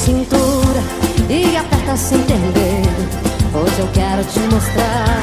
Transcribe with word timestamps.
minha 0.00 0.24
cintura 0.24 0.82
e 1.28 1.56
aperta 1.56 1.96
sem 1.96 2.22
ter 2.22 2.38
medo. 2.38 3.08
Hoje 3.52 3.78
eu 3.80 3.88
quero 3.92 4.24
te 4.24 4.38
mostrar 4.40 5.20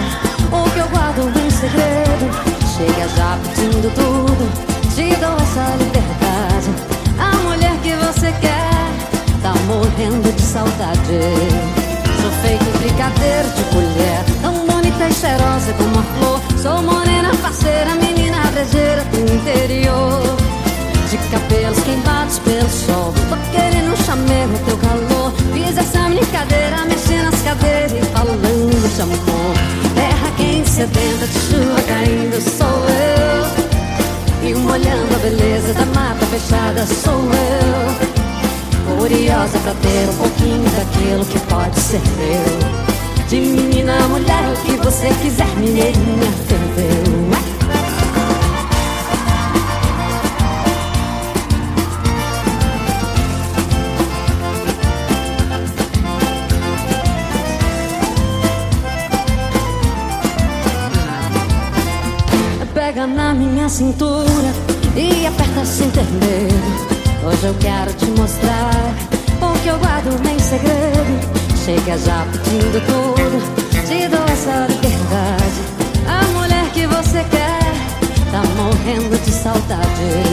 o 0.52 0.70
que 0.70 0.80
eu 0.80 0.88
guardo 0.90 1.32
em 1.40 1.50
segredo. 1.50 2.28
Chega 2.76 3.08
já 3.16 3.38
pedindo 3.44 3.90
tudo, 3.96 4.94
te 4.94 5.16
dou 5.20 5.36
essa 5.38 5.76
liberdade. 5.78 6.70
A 7.18 7.36
mulher 7.44 7.76
que 7.82 7.94
você 7.96 8.32
quer 8.40 9.42
tá 9.42 9.54
morrendo 9.66 10.32
de 10.32 10.42
saudade. 10.42 11.20
Sou 12.22 12.32
feito 12.42 12.78
brigadeiro 12.80 13.50
de 13.56 13.64
colher, 13.74 14.24
tão 14.42 14.54
bonita 14.68 15.08
e 15.08 15.14
cheirosa 15.14 15.74
como 15.74 16.00
a 16.00 16.04
flor. 16.04 16.42
Sou 16.62 16.82
morena, 16.82 17.32
parceira, 17.42 17.96
menina 17.96 18.07
sedenta 30.78 31.26
de 31.26 31.40
chuva 31.40 31.82
caindo 31.88 32.40
Sou 32.40 32.68
eu. 32.88 34.48
E 34.48 34.54
molhando 34.54 35.16
a 35.16 35.20
beleza 35.20 35.74
da 35.74 35.86
mata 35.88 36.24
fechada 36.28 36.86
Sou 36.86 37.24
eu. 37.34 38.98
Curiosa 39.00 39.58
pra 39.60 39.74
ter 39.74 40.10
um 40.10 40.18
pouquinho 40.18 40.70
daquilo 40.78 41.26
que 41.26 41.40
pode 41.48 41.80
ser 41.80 42.02
meu. 42.18 43.28
De 43.28 43.42
menina 43.42 43.98
a 43.98 44.08
mulher, 44.08 44.54
o 44.54 44.66
que 44.66 44.78
você 44.78 45.10
quiser 45.22 45.48
Mineirinha 45.58 46.32
pega 62.88 63.06
na 63.06 63.34
minha 63.34 63.68
cintura 63.68 64.54
e 64.96 65.28
aperta 65.28 65.66
sem 65.66 65.90
ter 65.90 66.06
medo. 66.06 67.28
Hoje 67.28 67.46
eu 67.46 67.54
quero 67.56 67.92
te 67.96 68.06
mostrar 68.12 68.96
o 69.42 69.60
que 69.60 69.68
eu 69.68 69.78
guardo 69.78 70.08
em 70.26 70.40
segredo. 70.40 71.20
Chega 71.66 71.98
já 71.98 72.26
pedindo 72.32 72.80
tudo, 72.86 73.44
te 73.86 74.08
dou 74.08 74.24
essa 74.32 74.68
liberdade. 74.70 75.60
A 76.08 76.24
mulher 76.32 76.64
que 76.72 76.88
você 76.88 77.26
quer 77.26 77.60
tá 78.32 78.42
morrendo 78.56 79.22
de 79.22 79.32
saudade. 79.32 80.24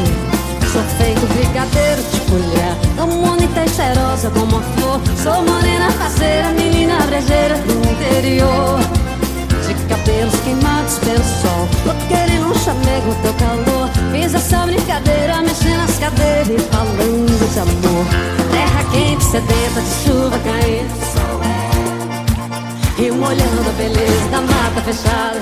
Sou 0.73 0.83
feito 0.97 1.27
brigadeiro 1.35 2.03
de 2.05 2.21
colher, 2.31 2.77
tão 2.95 3.09
bonita 3.09 3.65
e 3.65 3.69
cheirosa 3.69 4.31
como 4.31 4.59
a 4.59 4.63
flor. 4.63 5.01
Sou 5.21 5.43
morena, 5.43 5.93
parceira, 5.99 6.51
menina 6.51 6.99
brejeira 6.99 7.57
do 7.57 7.91
interior 7.91 9.05
cabelos 9.89 10.35
queimados 10.41 10.99
pelo 10.99 11.25
sol 11.25 11.69
Chamego, 13.05 13.15
teu 13.23 13.35
calor. 13.35 13.91
Fiz 14.13 14.35
essa 14.35 14.67
brincadeira, 14.67 15.43
mexendo 15.43 15.77
nas 15.77 15.99
cadeiras 15.99 16.49
E 16.49 16.59
falando 16.59 17.53
de 17.53 17.59
amor. 17.59 18.07
Terra 18.51 18.85
quente, 18.91 19.25
sedenta 19.25 19.81
de 19.81 19.91
chuva 20.05 20.39
caindo 20.39 21.05
Rio 22.97 23.15
molhando 23.15 23.69
a 23.69 23.73
beleza 23.73 24.29
da 24.31 24.41
mata 24.41 24.81
fechada 24.83 25.41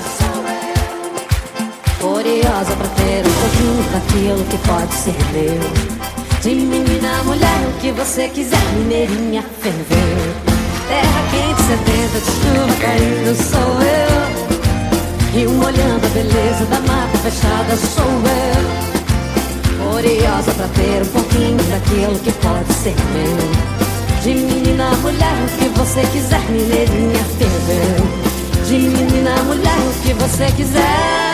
Curiosa 1.99 2.75
pra 2.75 2.87
ter 2.87 3.23
um 3.25 3.33
pouquinho 3.41 3.83
daquilo 3.93 4.43
que 4.45 4.57
pode 4.67 4.93
ser 4.93 5.15
meu. 5.31 5.61
De 6.41 6.55
menina 6.55 7.23
mulher, 7.23 7.67
o 7.69 7.79
que 7.79 7.91
você 7.91 8.27
quiser 8.27 8.59
Mineirinha 8.73 9.43
ferver 9.61 10.33
Terra 10.89 11.23
quente, 11.31 11.61
sedenta 11.61 12.19
de 12.19 12.31
chuva 12.31 12.75
caindo 12.81 13.35
Sou 13.35 13.81
eu 13.81 14.12
e 15.35 15.47
um 15.47 15.59
olhando 15.63 16.05
a 16.05 16.09
beleza 16.09 16.65
da 16.65 16.79
mata 16.81 17.17
fechada 17.17 17.75
sou 17.75 18.05
eu. 18.05 18.93
Curiosa 19.91 20.51
pra 20.53 20.67
ter 20.69 21.01
um 21.01 21.05
pouquinho 21.07 21.57
daquilo 21.69 22.19
que 22.19 22.31
pode 22.33 22.73
ser 22.73 22.95
meu. 23.13 23.73
De 24.21 24.33
menina 24.35 24.89
a 24.89 24.95
mulher, 24.97 25.35
o 25.43 25.57
que 25.57 25.69
você 25.77 26.01
quiser, 26.13 26.39
mineirinha 26.49 27.25
ferveu 27.37 28.07
De 28.65 28.77
menina 28.77 29.35
a 29.35 29.43
mulher, 29.43 29.77
o 29.79 30.01
que 30.01 30.13
você 30.13 30.45
quiser 30.55 31.32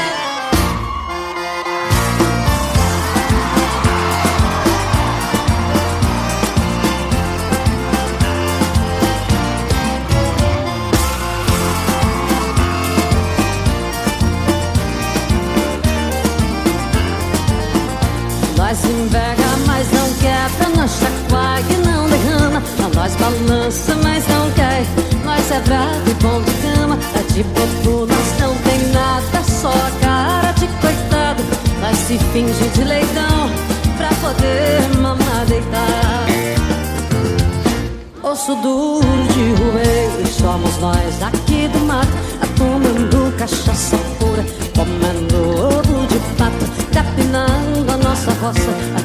Enverga, 19.19 19.43
mas 19.67 19.91
não 19.91 20.13
quebra 20.13 20.69
Nós 20.77 20.91
chacoalha 20.91 21.77
não 21.85 22.07
derrama. 22.07 22.63
Nós 22.95 23.15
balança, 23.15 23.95
mas 24.01 24.25
não 24.27 24.49
cai 24.51 24.87
Nós 25.25 25.51
é 25.51 25.59
bravo 25.59 26.09
e 26.09 26.13
bom 26.15 26.41
de 26.41 26.51
cama. 26.61 26.97
É 27.15 27.33
de 27.33 27.43
bobo, 27.43 28.05
nós 28.05 28.39
não 28.39 28.55
tem 28.55 28.91
nada. 28.93 29.43
Só 29.43 29.69
a 29.69 29.91
cara 30.01 30.51
de 30.53 30.67
coitado. 30.67 31.43
Nós 31.81 31.97
se 31.97 32.17
finge 32.31 32.67
de 32.69 32.83
leitão 32.83 33.49
Pra 33.97 34.09
poder 34.21 34.97
mamar 35.01 35.45
deitar. 35.47 36.25
Osso 38.23 38.55
duro 38.55 39.07
de 39.33 39.61
roer 39.61 40.27
Somos 40.27 40.77
nós 40.77 41.23
aqui 41.23 41.67
do 41.67 41.79
mato. 41.79 42.07
Tomando 42.57 43.37
cachaça 43.37 43.97
pura 44.17 44.45
Comendo 44.75 45.67
ovo 45.67 46.07
de 46.07 46.19
pato. 46.37 46.65
Capinando 46.93 47.91
a 47.91 47.97
nossa 47.97 48.31
roça 48.41 48.98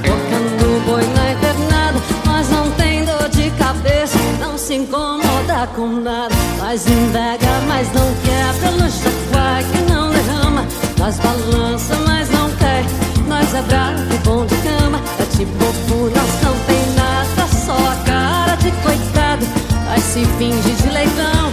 incomoda 4.94 5.66
com 5.75 5.87
nada 5.87 6.34
Nós 6.59 6.87
invega, 6.87 7.60
mas 7.66 7.88
não 7.93 8.15
quebra 8.22 8.71
No 8.72 8.91
chacoalha 8.91 9.66
que 9.72 9.93
não 9.93 10.10
derrama 10.10 10.66
Nós 10.99 11.19
balança, 11.19 11.97
mas 12.06 12.31
não 12.31 12.50
cai 12.53 12.84
Nós 13.27 13.54
é 13.54 13.62
bravo 13.62 14.19
bom 14.25 14.47
de 14.47 14.56
cama 14.56 15.00
É 15.19 15.37
tipo 15.37 15.53
bobo, 15.53 16.10
nós 16.10 16.43
não 16.43 16.54
tem 16.66 16.94
nada 16.94 17.49
Só 17.66 17.72
a 17.72 17.97
cara 18.04 18.56
de 18.56 18.71
coitado. 18.71 19.47
Nós 19.88 20.03
se 20.03 20.25
finge 20.38 20.71
de 20.71 20.91
leitão 20.91 21.53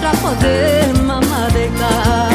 Pra 0.00 0.10
poder 0.10 1.02
mamar 1.02 1.50
deitar 1.52 2.31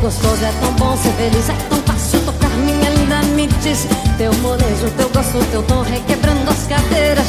gostoso, 0.00 0.44
é 0.44 0.52
tão 0.60 0.72
bom 0.74 0.96
ser 0.96 1.12
feliz, 1.12 1.48
é 1.48 1.54
tão 1.68 1.78
fácil 1.82 2.20
tocar, 2.20 2.50
minha 2.50 2.90
linda, 2.90 3.22
me 3.34 3.48
Teu 4.16 4.32
molejo, 4.34 4.90
teu 4.96 5.08
gosto, 5.10 5.38
teu 5.50 5.62
tom, 5.62 5.82
requebrando 5.82 6.50
as 6.50 6.66
cadeiras. 6.66 7.26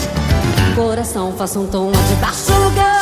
Coração, 0.75 1.33
faça 1.37 1.59
um 1.59 1.67
tom 1.67 1.91
de 1.91 2.15
baixo 2.15 3.00